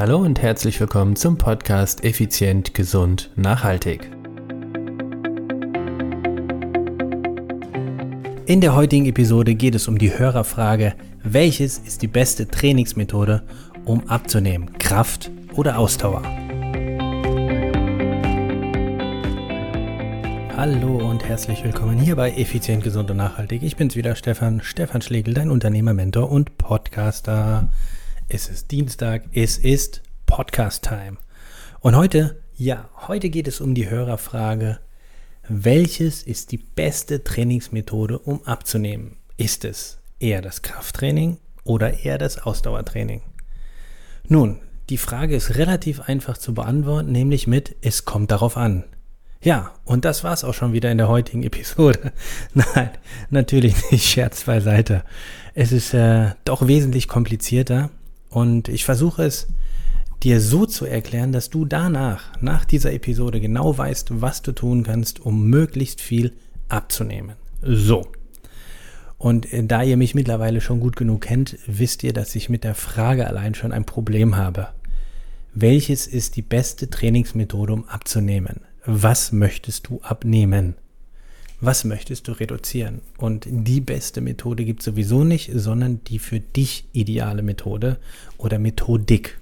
[0.00, 4.10] Hallo und herzlich willkommen zum Podcast Effizient, Gesund, Nachhaltig.
[8.46, 13.42] In der heutigen Episode geht es um die Hörerfrage, welches ist die beste Trainingsmethode,
[13.84, 16.22] um abzunehmen, Kraft oder Ausdauer?
[20.56, 23.62] Hallo und herzlich willkommen hier bei Effizient, Gesund und Nachhaltig.
[23.62, 27.68] Ich bin's wieder, Stefan, Stefan Schlegel, dein Unternehmer, Mentor und Podcaster.
[28.32, 31.16] Es ist Dienstag, es ist Podcast-Time.
[31.80, 34.78] Und heute, ja, heute geht es um die Hörerfrage,
[35.48, 39.16] welches ist die beste Trainingsmethode, um abzunehmen?
[39.36, 43.22] Ist es eher das Krafttraining oder eher das Ausdauertraining?
[44.28, 44.60] Nun,
[44.90, 48.84] die Frage ist relativ einfach zu beantworten, nämlich mit, es kommt darauf an.
[49.42, 52.12] Ja, und das war's auch schon wieder in der heutigen Episode.
[52.54, 52.90] Nein,
[53.30, 55.02] natürlich nicht, Scherz beiseite.
[55.52, 57.90] Es ist äh, doch wesentlich komplizierter
[58.30, 59.48] und ich versuche es
[60.22, 64.84] dir so zu erklären, dass du danach, nach dieser Episode genau weißt, was du tun
[64.84, 66.32] kannst, um möglichst viel
[66.68, 67.36] abzunehmen.
[67.62, 68.06] So.
[69.18, 72.64] Und äh, da ihr mich mittlerweile schon gut genug kennt, wisst ihr, dass ich mit
[72.64, 74.68] der Frage allein schon ein Problem habe.
[75.52, 78.60] Welches ist die beste Trainingsmethode, um abzunehmen?
[78.86, 80.74] Was möchtest du abnehmen?
[81.60, 83.02] Was möchtest du reduzieren?
[83.18, 87.98] Und die beste Methode gibt es sowieso nicht, sondern die für dich ideale Methode
[88.38, 89.38] oder Methodik.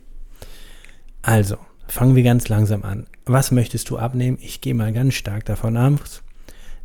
[1.23, 3.07] Also, fangen wir ganz langsam an.
[3.25, 4.39] Was möchtest du abnehmen?
[4.41, 6.23] Ich gehe mal ganz stark davon aus,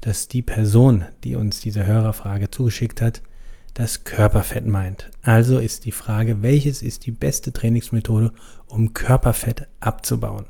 [0.01, 3.21] dass die Person, die uns diese Hörerfrage zugeschickt hat,
[3.73, 5.09] das Körperfett meint.
[5.23, 8.31] Also ist die Frage, welches ist die beste Trainingsmethode,
[8.67, 10.45] um Körperfett abzubauen?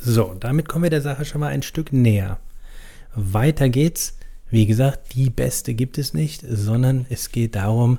[0.00, 2.40] So, damit kommen wir der Sache schon mal ein Stück näher.
[3.14, 4.16] Weiter geht's.
[4.50, 7.98] Wie gesagt, die beste gibt es nicht, sondern es geht darum,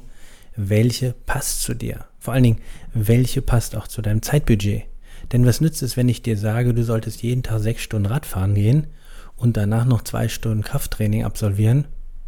[0.56, 2.06] welche passt zu dir.
[2.20, 2.62] Vor allen Dingen,
[2.94, 4.84] welche passt auch zu deinem Zeitbudget.
[5.32, 8.56] Denn was nützt es, wenn ich dir sage, du solltest jeden Tag sechs Stunden Radfahren
[8.56, 8.88] gehen
[9.36, 11.86] und danach noch zwei Stunden Krafttraining absolvieren?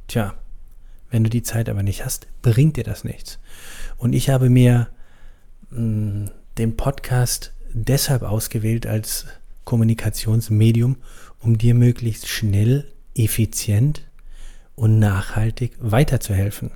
[0.07, 0.33] Tja,
[1.09, 3.39] wenn du die Zeit aber nicht hast, bringt dir das nichts.
[3.97, 4.87] Und ich habe mir
[5.69, 9.25] mh, mm, den Podcast deshalb ausgewählt als
[9.65, 10.97] Kommunikationsmedium,
[11.45, 14.01] um dir möglichst schnell, effizient
[14.73, 16.71] und nachhaltig weiterzuhelfen.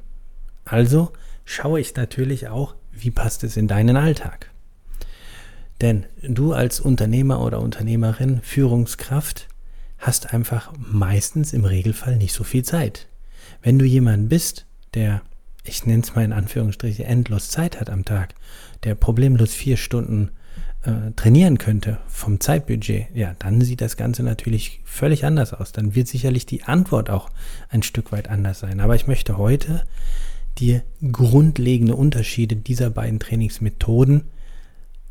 [0.63, 1.11] Also
[1.43, 4.51] schaue ich natürlich auch, wie passt es in deinen Alltag.
[5.81, 9.47] Denn du als Unternehmer oder Unternehmerin, Führungskraft,
[9.97, 13.07] hast einfach meistens im Regelfall nicht so viel Zeit.
[13.63, 15.23] Wenn du jemand bist, der,
[15.63, 18.35] ich nenne es mal in Anführungsstrichen, endlos Zeit hat am Tag,
[18.83, 20.29] der problemlos vier Stunden
[20.83, 25.71] äh, trainieren könnte vom Zeitbudget, ja, dann sieht das Ganze natürlich völlig anders aus.
[25.71, 27.29] Dann wird sicherlich die Antwort auch
[27.69, 28.79] ein Stück weit anders sein.
[28.79, 29.83] Aber ich möchte heute
[30.57, 34.23] dir grundlegende Unterschiede dieser beiden Trainingsmethoden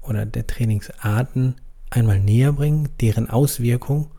[0.03, 1.55] oder der Trainingsarten
[1.91, 4.11] einmal näher bringen, deren Auswirkung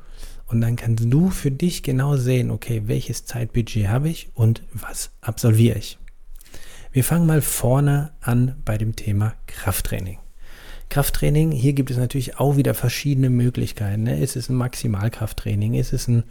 [0.50, 5.12] und dann kannst du für dich genau sehen, okay, welches Zeitbudget habe ich und was
[5.22, 6.00] absolviere ich.
[6.92, 10.18] Wir fangen mal vorne an bei dem Thema Krafttraining.
[10.90, 14.04] Krafttraining, hier gibt es natürlich auch wieder verschiedene Möglichkeiten.
[14.04, 14.20] Ne?
[14.20, 15.76] Ist es ein Maximalkrafttraining?
[15.76, 16.24] Ist es ein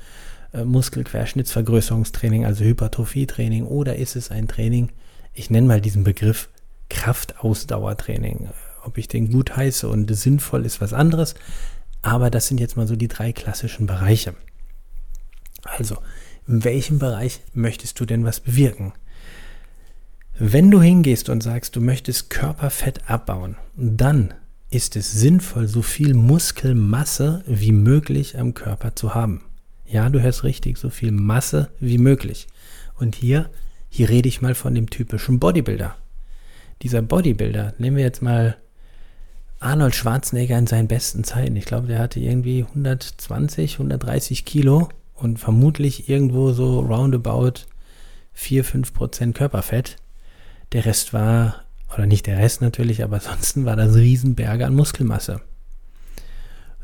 [0.53, 3.65] äh, Muskelquerschnittsvergrößerungstraining, also Hypertrophietraining?
[3.65, 4.91] Oder ist es ein Training,
[5.33, 6.49] ich nenne mal diesen Begriff
[6.91, 8.49] Kraftausdauertraining?
[8.83, 11.35] Ob ich den gut heiße und sinnvoll ist was anderes.
[12.03, 14.35] Aber das sind jetzt mal so die drei klassischen Bereiche.
[15.63, 15.99] Also,
[16.49, 18.93] in welchem Bereich möchtest du denn was bewirken?
[20.39, 24.35] Wenn du hingehst und sagst, du möchtest Körperfett abbauen, dann
[24.71, 29.43] ist es sinnvoll, so viel Muskelmasse wie möglich am Körper zu haben.
[29.87, 32.49] Ja, du hörst richtig, so viel Masse wie möglich.
[32.97, 33.49] Und hier,
[33.89, 35.97] hier rede ich mal von dem typischen Bodybuilder.
[36.83, 38.56] Dieser Bodybuilder, nehmen wir jetzt mal
[39.61, 41.56] Arnold Schwarzenegger in seinen besten Zeiten.
[41.56, 47.65] Ich glaube, der hatte irgendwie 120, 130 Kilo und vermutlich irgendwo so roundabout
[48.35, 49.97] 4, 5 Prozent Körperfett.
[50.73, 55.40] Der Rest war oder nicht der Rest natürlich, aber ansonsten war das Riesenberge an Muskelmasse.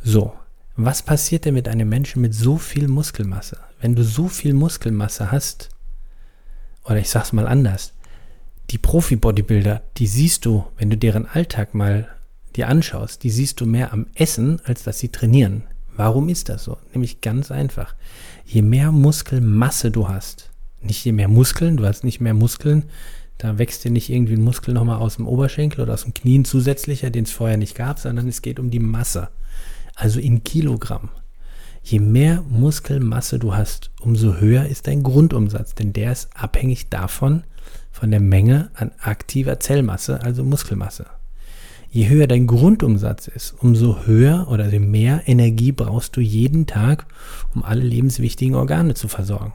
[0.02, 0.34] So,
[0.76, 3.58] was passiert denn mit einem Menschen mit so viel Muskelmasse?
[3.80, 5.70] Wenn du so viel Muskelmasse hast,
[6.84, 7.92] oder ich sag's mal anders,
[8.70, 12.08] die Profi-Bodybuilder, die siehst du, wenn du deren Alltag mal
[12.56, 15.64] dir anschaust, die siehst du mehr am Essen, als dass sie trainieren.
[15.96, 16.78] Warum ist das so?
[16.92, 17.94] Nämlich ganz einfach.
[18.44, 20.50] Je mehr Muskelmasse du hast,
[20.80, 22.84] nicht je mehr Muskeln, du hast nicht mehr Muskeln,
[23.38, 26.44] da wächst dir nicht irgendwie ein Muskel nochmal aus dem Oberschenkel oder aus dem Knien
[26.44, 29.28] zusätzlicher, den es vorher nicht gab, sondern es geht um die Masse.
[29.94, 31.10] Also in Kilogramm.
[31.82, 37.44] Je mehr Muskelmasse du hast, umso höher ist dein Grundumsatz, denn der ist abhängig davon,
[37.90, 41.06] von der Menge an aktiver Zellmasse, also Muskelmasse.
[41.90, 47.06] Je höher dein Grundumsatz ist, umso höher oder mehr Energie brauchst du jeden Tag,
[47.54, 49.52] um alle lebenswichtigen Organe zu versorgen.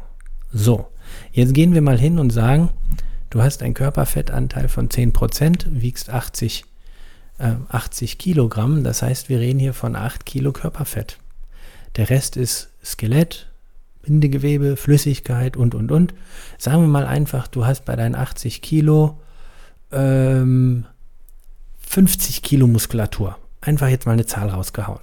[0.54, 0.88] So,
[1.34, 2.70] jetzt gehen wir mal hin und sagen,
[3.30, 6.66] du hast einen Körperfettanteil von 10%, wiegst 80,
[7.38, 11.18] äh, 80 Kilogramm, das heißt, wir reden hier von 8 Kilo Körperfett.
[11.96, 13.48] Der Rest ist Skelett,
[14.02, 16.14] Bindegewebe, Flüssigkeit und, und, und.
[16.58, 19.20] Sagen wir mal einfach, du hast bei deinen 80 Kilo
[19.92, 20.86] ähm,
[21.80, 23.38] 50 Kilo Muskulatur.
[23.62, 25.02] Einfach jetzt mal eine Zahl rausgehauen.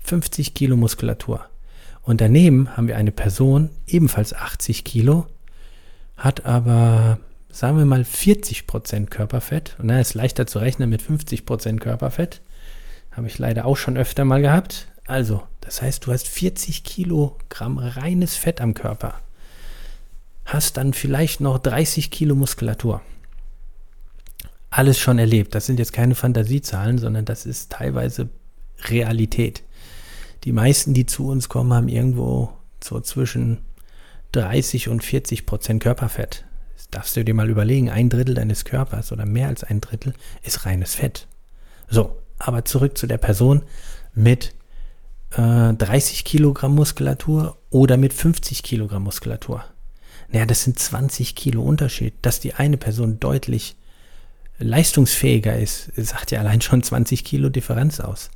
[0.00, 1.46] 50 Kilo Muskulatur.
[2.02, 5.26] Und daneben haben wir eine Person, ebenfalls 80 Kilo,
[6.16, 7.18] hat aber,
[7.56, 9.76] sagen wir mal, 40 Prozent Körperfett.
[9.78, 12.40] Und dann ist leichter zu rechnen mit 50 Prozent Körperfett.
[13.12, 14.88] Habe ich leider auch schon öfter mal gehabt.
[15.06, 19.14] Also, das heißt, du hast 40 Kilogramm reines Fett am Körper.
[20.44, 23.00] Hast dann vielleicht noch 30 Kilo Muskulatur
[24.76, 25.54] alles schon erlebt.
[25.54, 28.28] Das sind jetzt keine Fantasiezahlen, sondern das ist teilweise
[28.84, 29.62] Realität.
[30.44, 32.52] Die meisten, die zu uns kommen, haben irgendwo
[32.82, 33.58] so zwischen
[34.32, 36.44] 30 und 40 Prozent Körperfett.
[36.90, 37.90] Darfst du dir mal überlegen.
[37.90, 41.26] Ein Drittel deines Körpers oder mehr als ein Drittel ist reines Fett.
[41.88, 43.62] So, aber zurück zu der Person
[44.14, 44.54] mit
[45.32, 49.64] äh, 30 Kilogramm Muskulatur oder mit 50 Kilogramm Muskulatur.
[50.30, 53.76] Naja, das sind 20 Kilo Unterschied, dass die eine Person deutlich
[54.58, 58.30] leistungsfähiger ist, sagt ja allein schon 20 Kilo Differenz aus.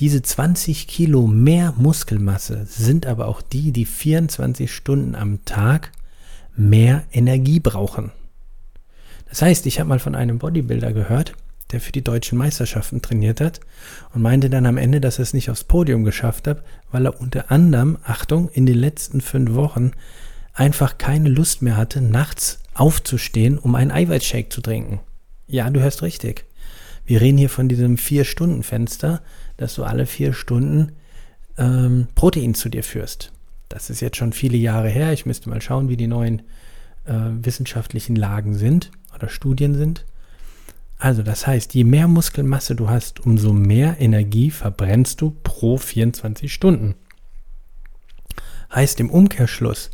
[0.00, 5.92] Diese 20 Kilo mehr Muskelmasse sind aber auch die, die 24 Stunden am Tag
[6.56, 8.12] mehr Energie brauchen.
[9.28, 11.34] Das heißt, ich habe mal von einem Bodybuilder gehört,
[11.72, 13.60] der für die deutschen Meisterschaften trainiert hat
[14.12, 17.20] und meinte dann am Ende, dass er es nicht aufs Podium geschafft hat, weil er
[17.20, 19.92] unter anderem, Achtung, in den letzten fünf Wochen
[20.52, 25.00] einfach keine Lust mehr hatte, nachts aufzustehen, um einen Eiweißshake zu trinken.
[25.46, 26.44] Ja, du hörst richtig.
[27.04, 29.22] Wir reden hier von diesem Vier-Stunden-Fenster,
[29.56, 30.92] dass du alle vier Stunden
[31.58, 33.32] ähm, Protein zu dir führst.
[33.72, 35.14] Das ist jetzt schon viele Jahre her.
[35.14, 36.40] Ich müsste mal schauen, wie die neuen
[37.06, 40.04] äh, wissenschaftlichen Lagen sind oder Studien sind.
[40.98, 46.52] Also das heißt, je mehr Muskelmasse du hast, umso mehr Energie verbrennst du pro 24
[46.52, 46.96] Stunden.
[48.74, 49.90] Heißt im Umkehrschluss,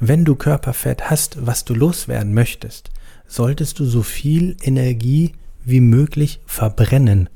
[0.00, 2.90] wenn du Körperfett hast, was du loswerden möchtest,
[3.28, 5.34] solltest du so viel Energie
[5.64, 7.28] wie möglich verbrennen.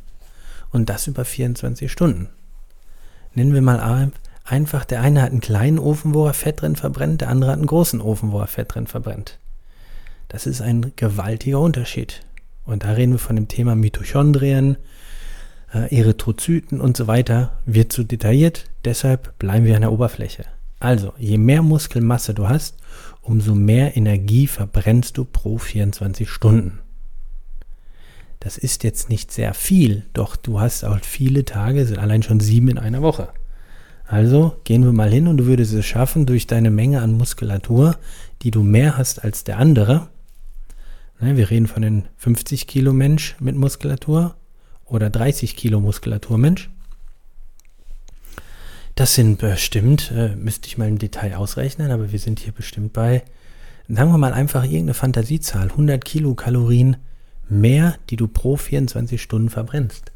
[0.73, 2.31] Und das über 24 Stunden.
[3.33, 3.79] Nennen wir mal
[4.45, 7.59] einfach, der eine hat einen kleinen Ofen, wo er Fett drin verbrennt, der andere hat
[7.59, 9.39] einen großen Ofen, wo er Fett drin verbrennt.
[10.29, 12.23] Das ist ein gewaltiger Unterschied.
[12.65, 14.77] Und da reden wir von dem Thema Mitochondrien,
[15.73, 17.59] äh, Erythrozyten und so weiter.
[17.67, 20.45] Wird zu detailliert, deshalb bleiben wir an der Oberfläche.
[20.81, 22.77] Also, je mehr Muskelmasse du hast,
[23.23, 26.81] umso mehr Energie verbrennst du pro 24 Stunden.
[28.41, 32.41] Das ist jetzt nicht sehr viel, doch du hast auch viele Tage, sind allein schon
[32.41, 33.29] sieben in einer Woche.
[34.07, 37.97] Also gehen wir mal hin und du würdest es schaffen, durch deine Menge an Muskulatur,
[38.43, 40.09] die du mehr hast als der andere.
[41.21, 44.37] Ne, wir reden von den 50 Kilo Mensch mit Muskulatur
[44.85, 46.71] oder 30 Kilo Muskulatur Mensch.
[48.95, 52.93] Das sind bestimmt, äh, müsste ich mal im Detail ausrechnen, aber wir sind hier bestimmt
[52.93, 53.25] bei,
[53.89, 56.99] sagen wir mal einfach irgendeine Fantasiezahl, 100 Kilokalorien
[57.49, 60.13] mehr, die du pro 24 Stunden verbrennst.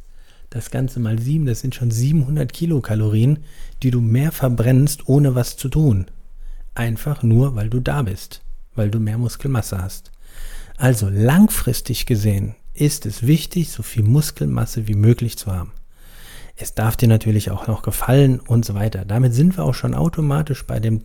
[0.51, 3.41] Das Ganze mal 7, das sind schon 700 Kilokalorien,
[3.83, 6.07] die du mehr verbrennst, ohne was zu tun.
[6.75, 8.43] Einfach nur, weil du da bist,
[8.75, 10.11] weil du mehr Muskelmasse hast.
[10.77, 15.73] Also langfristig gesehen ist es wichtig, so viel Muskelmasse wie möglich zu haben
[16.61, 19.05] es darf dir natürlich auch noch gefallen und so weiter.
[19.05, 21.03] Damit sind wir auch schon automatisch bei, dem,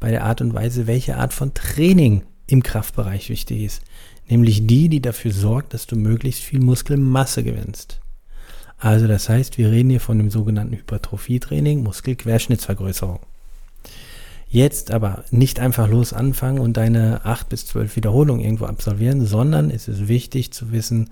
[0.00, 3.82] bei der Art und Weise, welche Art von Training im Kraftbereich wichtig ist.
[4.28, 8.00] Nämlich die, die dafür sorgt, dass du möglichst viel Muskelmasse gewinnst.
[8.80, 13.20] Also das heißt, wir reden hier von dem sogenannten Hypertrophietraining, Muskelquerschnittsvergrößerung.
[14.48, 19.70] Jetzt aber nicht einfach los anfangen und deine 8 bis 12 Wiederholungen irgendwo absolvieren, sondern
[19.70, 21.10] es ist wichtig zu wissen,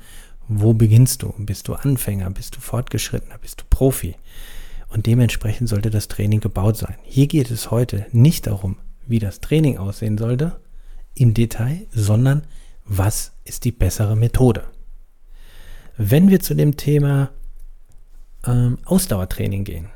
[0.48, 1.34] wo beginnst du?
[1.36, 2.30] Bist du Anfänger?
[2.30, 3.36] Bist du Fortgeschrittener?
[3.38, 4.16] Bist du Profi?
[4.88, 6.96] Und dementsprechend sollte das Training gebaut sein.
[7.04, 10.58] Hier geht es heute nicht darum, wie das Training aussehen sollte
[11.14, 12.44] im Detail, sondern
[12.86, 14.64] was ist die bessere Methode.
[15.98, 17.30] Wenn wir zu dem Thema
[18.48, 19.88] ähm, Ausdauertraining gehen,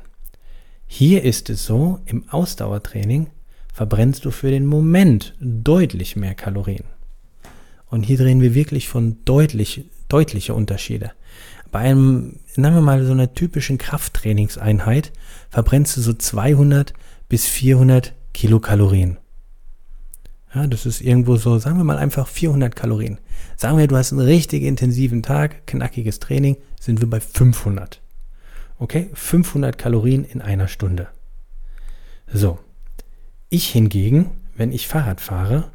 [0.85, 3.27] hier ist es so, im Ausdauertraining
[3.73, 6.85] verbrennst du für den Moment deutlich mehr Kalorien.
[7.87, 11.11] Und hier drehen wir wirklich von deutlich deutliche Unterschiede.
[11.71, 15.11] Bei einem, nennen wir mal so einer typischen Krafttrainingseinheit,
[15.49, 16.93] verbrennst du so 200
[17.29, 19.17] bis 400 Kilokalorien.
[20.53, 23.17] Ja, das ist irgendwo so, sagen wir mal einfach 400 Kalorien.
[23.57, 28.02] Sagen wir, du hast einen richtig intensiven Tag, knackiges Training, sind wir bei 500.
[28.83, 31.07] Okay, 500 Kalorien in einer Stunde.
[32.27, 32.59] So,
[33.47, 35.71] ich hingegen, wenn ich Fahrrad fahre,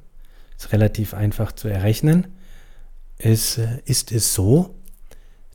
[0.59, 2.27] ist relativ einfach zu errechnen,
[3.17, 4.75] ist, ist es so,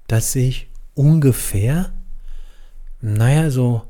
[0.08, 1.92] dass ich ungefähr,
[3.02, 3.84] naja, so,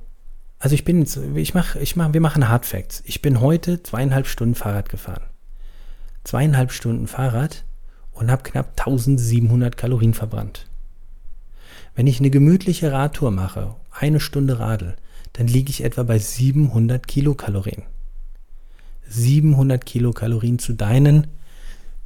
[0.60, 3.02] also ich bin, ich mache, ich mache, wir machen Hard Facts.
[3.06, 5.24] Ich bin heute zweieinhalb Stunden Fahrrad gefahren.
[6.26, 7.64] Zweieinhalb Stunden Fahrrad
[8.12, 10.68] und habe knapp 1700 Kalorien verbrannt.
[11.96, 14.96] Wenn ich eine gemütliche Radtour mache, eine Stunde Radl,
[15.34, 17.84] dann liege ich etwa bei 700 Kilokalorien.
[19.08, 21.28] 700 Kilokalorien zu deinen.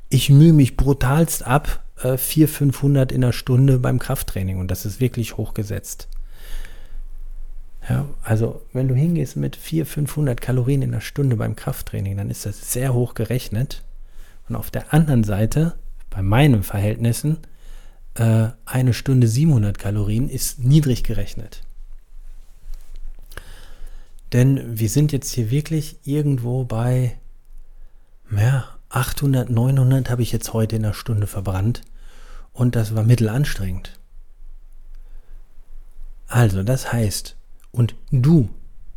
[0.09, 4.85] Ich mühe mich brutalst ab, äh, 400, 500 in der Stunde beim Krafttraining und das
[4.85, 6.07] ist wirklich hochgesetzt.
[7.89, 12.29] Ja, also wenn du hingehst mit 400, 500 Kalorien in der Stunde beim Krafttraining, dann
[12.29, 13.83] ist das sehr hoch gerechnet.
[14.49, 15.75] Und auf der anderen Seite,
[16.09, 17.37] bei meinen Verhältnissen,
[18.19, 21.61] äh, eine Stunde 700 Kalorien ist niedrig gerechnet.
[24.33, 27.17] Denn wir sind jetzt hier wirklich irgendwo bei,
[28.31, 31.81] ja, 800, 900 habe ich jetzt heute in der Stunde verbrannt.
[32.53, 33.99] Und das war mittelanstrengend.
[36.27, 37.35] Also, das heißt,
[37.71, 38.49] und du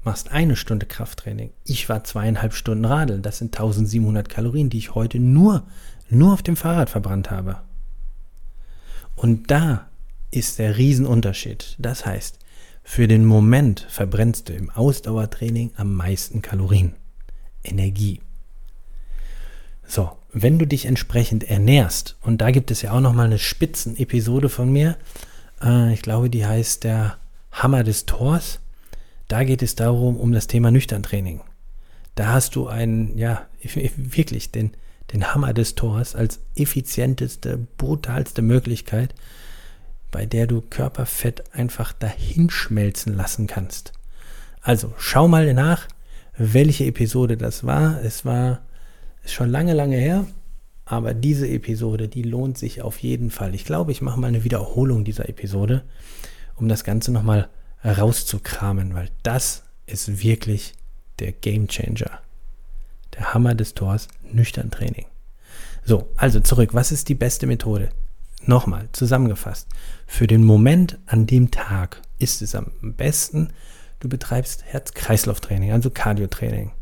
[0.02, 1.52] machst eine Stunde Krafttraining.
[1.64, 3.22] Ich war zweieinhalb Stunden Radeln.
[3.22, 5.64] Das sind 1700 Kalorien, die ich heute nur,
[6.08, 7.60] nur auf dem Fahrrad verbrannt habe.
[9.20, 9.86] Und da
[10.30, 11.76] ist der Riesenunterschied.
[11.76, 12.38] Das heißt,
[12.82, 16.94] für den Moment verbrennst du im Ausdauertraining am meisten Kalorien.
[17.62, 18.22] Energie.
[19.86, 24.48] So, wenn du dich entsprechend ernährst, und da gibt es ja auch nochmal eine Spitzenepisode
[24.48, 24.96] von mir,
[25.62, 27.18] äh, ich glaube, die heißt der
[27.52, 28.60] Hammer des Tors.
[29.28, 31.42] Da geht es darum, um das Thema Nüchterntraining.
[32.14, 33.46] Da hast du einen, ja,
[33.96, 34.70] wirklich den,
[35.12, 39.14] den Hammer des Tors als effizienteste, brutalste Möglichkeit,
[40.10, 43.92] bei der du Körperfett einfach dahinschmelzen lassen kannst.
[44.60, 45.88] Also schau mal nach,
[46.36, 48.02] welche Episode das war.
[48.02, 48.60] Es war
[49.22, 50.26] ist schon lange, lange her,
[50.84, 53.54] aber diese Episode, die lohnt sich auf jeden Fall.
[53.54, 55.82] Ich glaube, ich mache mal eine Wiederholung dieser Episode,
[56.56, 57.48] um das Ganze nochmal
[57.84, 60.74] rauszukramen, weil das ist wirklich
[61.18, 62.20] der Game Changer.
[63.20, 65.06] Hammer des Tors, nüchtern Training.
[65.84, 66.74] So, also zurück.
[66.74, 67.90] Was ist die beste Methode?
[68.44, 69.68] Nochmal zusammengefasst.
[70.06, 73.50] Für den Moment an dem Tag ist es am besten,
[74.00, 76.72] du betreibst Herz-Kreislauf-Training, also Cardio-Training.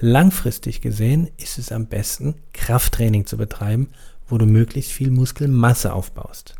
[0.00, 3.88] Langfristig gesehen ist es am besten, Krafttraining zu betreiben,
[4.28, 6.54] wo du möglichst viel Muskelmasse aufbaust.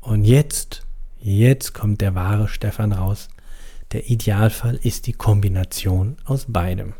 [0.00, 0.82] Und jetzt,
[1.20, 3.28] jetzt kommt der wahre Stefan raus.
[3.92, 6.94] Der Idealfall ist die Kombination aus beidem.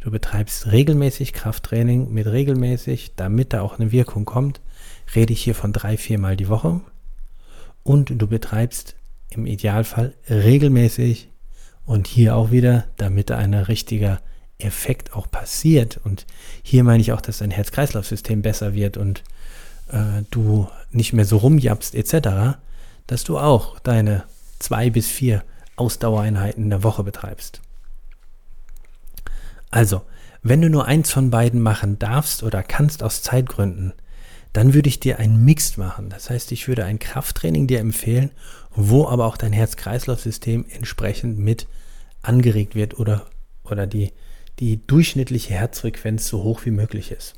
[0.00, 4.60] Du betreibst regelmäßig Krafttraining mit regelmäßig, damit da auch eine Wirkung kommt,
[5.14, 6.80] rede ich hier von drei, viermal die Woche.
[7.82, 8.94] Und du betreibst
[9.30, 11.30] im Idealfall regelmäßig
[11.84, 14.20] und hier auch wieder, damit da ein richtiger
[14.58, 15.98] Effekt auch passiert.
[16.04, 16.26] Und
[16.62, 19.24] hier meine ich auch, dass dein Herz-Kreislauf-System besser wird und
[19.90, 22.58] äh, du nicht mehr so rumjapst etc.,
[23.06, 24.24] dass du auch deine
[24.58, 25.42] zwei bis vier
[25.76, 27.60] Ausdauereinheiten in der Woche betreibst.
[29.70, 30.02] Also,
[30.42, 33.92] wenn du nur eins von beiden machen darfst oder kannst aus Zeitgründen,
[34.52, 36.08] dann würde ich dir einen Mix machen.
[36.08, 38.30] Das heißt, ich würde ein Krafttraining dir empfehlen,
[38.74, 41.66] wo aber auch dein Herz-Kreislauf-System entsprechend mit
[42.22, 43.26] angeregt wird oder,
[43.64, 44.12] oder die,
[44.58, 47.34] die durchschnittliche Herzfrequenz so hoch wie möglich ist.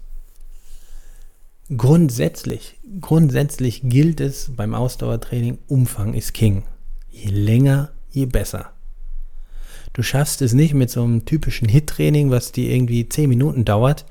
[1.77, 6.65] Grundsätzlich, grundsätzlich gilt es beim Ausdauertraining, Umfang ist King.
[7.11, 8.73] Je länger, je besser.
[9.93, 14.07] Du schaffst es nicht mit so einem typischen Hit-Training, was dir irgendwie 10 Minuten dauert,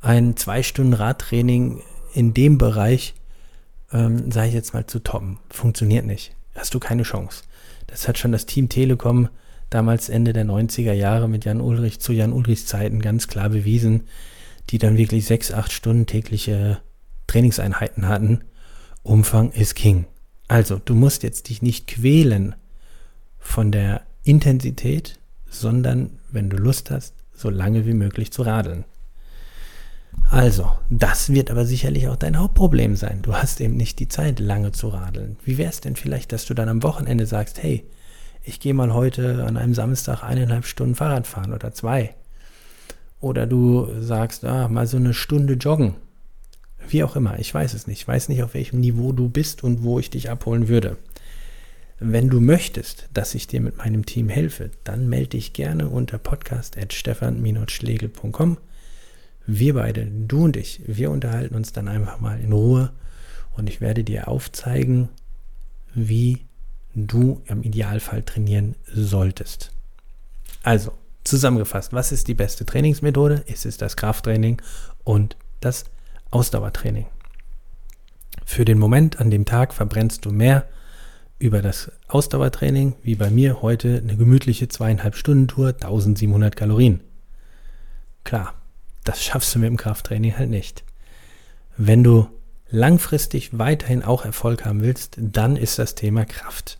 [0.00, 1.82] ein 2 Stunden Radtraining
[2.14, 3.14] in dem Bereich,
[3.92, 5.38] ähm, sage ich jetzt mal, zu toppen.
[5.50, 6.34] Funktioniert nicht.
[6.54, 7.42] Hast du keine Chance.
[7.86, 9.28] Das hat schon das Team Telekom
[9.70, 14.04] damals Ende der 90er Jahre mit Jan Ulrich zu Jan Ulrichs Zeiten ganz klar bewiesen,
[14.70, 16.80] die dann wirklich sechs, acht Stunden tägliche
[17.26, 18.42] Trainingseinheiten hatten.
[19.02, 20.06] Umfang ist King.
[20.46, 22.54] Also, du musst jetzt dich nicht quälen
[23.38, 25.18] von der Intensität,
[25.48, 28.84] sondern, wenn du Lust hast, so lange wie möglich zu radeln.
[30.30, 33.22] Also, das wird aber sicherlich auch dein Hauptproblem sein.
[33.22, 35.38] Du hast eben nicht die Zeit, lange zu radeln.
[35.44, 37.88] Wie wäre es denn vielleicht, dass du dann am Wochenende sagst, hey,
[38.44, 42.14] ich gehe mal heute an einem Samstag eineinhalb Stunden Fahrrad fahren oder zwei.
[43.20, 45.94] Oder du sagst, ah, mal so eine Stunde joggen.
[46.86, 48.00] Wie auch immer, ich weiß es nicht.
[48.00, 50.98] Ich weiß nicht, auf welchem Niveau du bist und wo ich dich abholen würde.
[52.00, 56.18] Wenn du möchtest, dass ich dir mit meinem Team helfe, dann melde dich gerne unter
[56.18, 58.58] podcast.stefan-schlegel.com.
[59.46, 62.92] Wir beide, du und ich, wir unterhalten uns dann einfach mal in Ruhe
[63.56, 65.08] und ich werde dir aufzeigen,
[65.92, 66.44] wie
[66.94, 69.72] du im Idealfall trainieren solltest.
[70.62, 70.92] Also,
[71.24, 73.42] zusammengefasst, was ist die beste Trainingsmethode?
[73.48, 74.62] Es ist das Krafttraining
[75.02, 75.86] und das
[76.30, 77.06] Ausdauertraining.
[78.44, 80.64] Für den Moment an dem Tag verbrennst du mehr
[81.38, 87.00] über das Ausdauertraining, wie bei mir heute eine gemütliche zweieinhalb Stunden Tour, 1700 Kalorien.
[88.24, 88.54] Klar,
[89.04, 90.84] das schaffst du mit dem Krafttraining halt nicht.
[91.76, 92.28] Wenn du
[92.70, 96.78] langfristig weiterhin auch Erfolg haben willst, dann ist das Thema Kraft.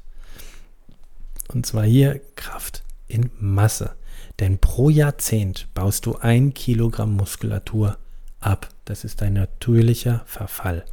[1.49, 3.95] Und zwar hier Kraft in Masse.
[4.41, 7.97] Denn pro Jahrzehnt baust du ein Kilogramm Muskulatur
[8.41, 8.69] ab.
[8.85, 10.85] Das ist dein natürlicher Verfall.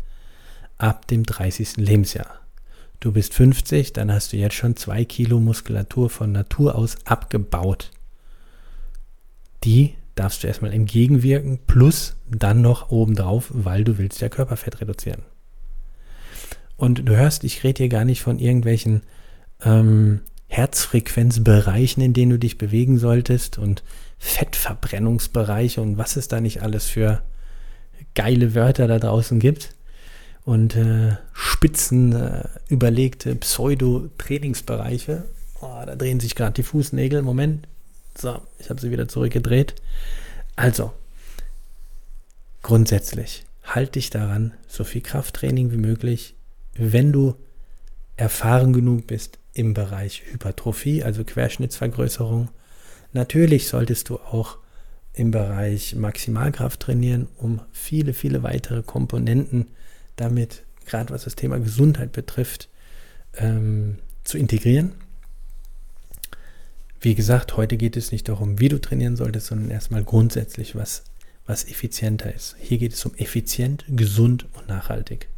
[0.78, 1.78] Ab dem 30.
[1.78, 2.45] Lebensjahr.
[3.00, 7.92] Du bist 50, dann hast du jetzt schon zwei Kilo Muskulatur von Natur aus abgebaut.
[9.64, 15.24] Die darfst du erstmal entgegenwirken, plus dann noch obendrauf, weil du willst ja Körperfett reduzieren.
[16.78, 19.02] Und du hörst, ich rede hier gar nicht von irgendwelchen
[19.64, 23.84] ähm, Herzfrequenzbereichen, in denen du dich bewegen solltest und
[24.18, 27.22] Fettverbrennungsbereiche und was es da nicht alles für
[28.14, 29.76] geile Wörter da draußen gibt
[30.46, 35.24] und äh, spitzen äh, überlegte Pseudo-Trainingsbereiche.
[35.60, 37.24] Oh, da drehen sich gerade die Fußnägel.
[37.24, 37.68] Moment.
[38.18, 39.76] So, ich habe sie wieder zurückgedreht.
[40.56, 40.94] Also,
[42.62, 46.36] grundsätzlich, halt dich daran, so viel Krafttraining wie möglich.
[46.76, 47.36] Wenn du
[48.16, 52.50] erfahren genug bist im Bereich Hypertrophie, also Querschnittsvergrößerung,
[53.14, 54.60] natürlich solltest du auch
[55.14, 59.68] im Bereich Maximalkraft trainieren, um viele, viele weitere Komponenten
[60.16, 62.70] damit, gerade was das Thema Gesundheit betrifft,
[63.38, 64.94] ähm, zu integrieren.
[67.00, 71.04] Wie gesagt, heute geht es nicht darum, wie du trainieren solltest, sondern erstmal grundsätzlich, was,
[71.46, 72.56] was effizienter ist.
[72.60, 75.30] Hier geht es um effizient, gesund und nachhaltig.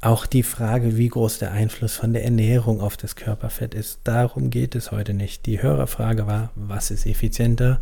[0.00, 4.48] Auch die Frage, wie groß der Einfluss von der Ernährung auf das Körperfett ist, darum
[4.48, 5.44] geht es heute nicht.
[5.44, 7.80] Die Hörerfrage war, was ist effizienter?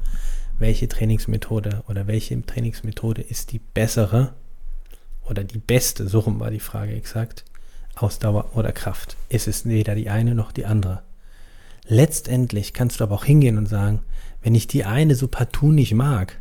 [0.58, 4.32] Welche Trainingsmethode oder welche Trainingsmethode ist die bessere
[5.28, 7.44] oder die beste, so rum war die Frage exakt,
[7.94, 9.16] Ausdauer oder Kraft.
[9.28, 11.02] Es ist weder die eine noch die andere.
[11.88, 14.00] Letztendlich kannst du aber auch hingehen und sagen,
[14.42, 16.38] wenn ich die eine so partout nicht mag,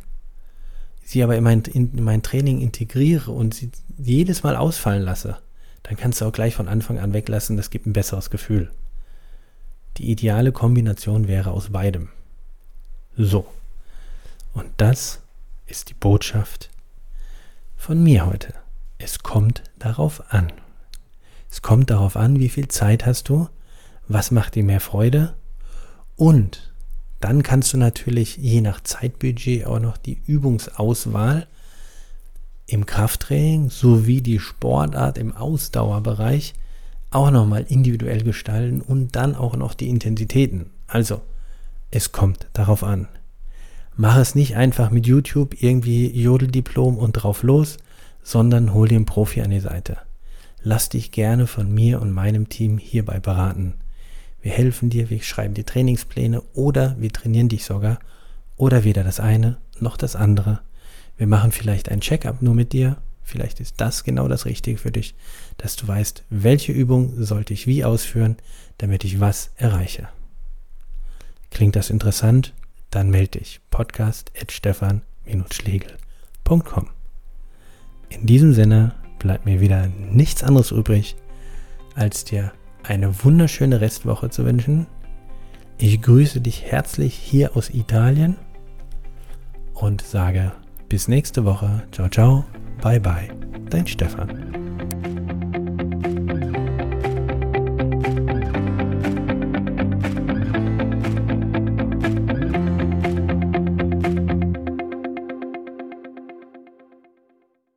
[1.04, 5.38] sie aber in mein, in mein Training integriere und sie jedes Mal ausfallen lasse,
[5.84, 8.70] dann kannst du auch gleich von Anfang an weglassen, das gibt ein besseres Gefühl.
[9.98, 12.08] Die ideale Kombination wäre aus beidem.
[13.16, 13.46] So.
[14.52, 15.20] Und das
[15.66, 16.70] ist die Botschaft
[17.76, 18.52] von mir heute.
[18.98, 20.52] Es kommt darauf an.
[21.50, 23.48] Es kommt darauf an, wie viel Zeit hast du,
[24.08, 25.34] was macht dir mehr Freude
[26.16, 26.72] und
[27.20, 31.46] dann kannst du natürlich je nach Zeitbudget auch noch die Übungsauswahl
[32.66, 36.54] im Krafttraining sowie die Sportart im Ausdauerbereich
[37.10, 40.70] auch nochmal individuell gestalten und dann auch noch die Intensitäten.
[40.86, 41.22] Also,
[41.90, 43.08] es kommt darauf an.
[43.96, 47.78] Mach es nicht einfach mit YouTube irgendwie Jodeldiplom und drauf los,
[48.26, 49.98] sondern hol einen Profi an die Seite.
[50.60, 53.74] Lass dich gerne von mir und meinem Team hierbei beraten.
[54.42, 58.00] Wir helfen dir, wir schreiben dir Trainingspläne oder wir trainieren dich sogar
[58.56, 60.58] oder weder das eine noch das andere.
[61.16, 62.96] Wir machen vielleicht ein Check-up nur mit dir.
[63.22, 65.14] Vielleicht ist das genau das Richtige für dich,
[65.56, 68.38] dass du weißt, welche Übung sollte ich wie ausführen,
[68.78, 70.08] damit ich was erreiche.
[71.50, 72.54] Klingt das interessant?
[72.90, 73.60] Dann melde dich.
[73.70, 76.95] Podcast at stefan-schlegel.com
[78.08, 81.16] in diesem Sinne bleibt mir wieder nichts anderes übrig,
[81.94, 84.86] als dir eine wunderschöne Restwoche zu wünschen.
[85.78, 88.36] Ich grüße dich herzlich hier aus Italien
[89.74, 90.52] und sage
[90.88, 91.82] bis nächste Woche.
[91.92, 92.44] Ciao, ciao,
[92.80, 93.28] bye, bye,
[93.68, 94.65] dein Stefan.